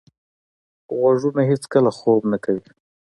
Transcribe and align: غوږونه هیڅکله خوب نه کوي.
غوږونه 0.97 1.41
هیڅکله 1.51 1.91
خوب 1.97 2.21
نه 2.31 2.37
کوي. 2.43 2.65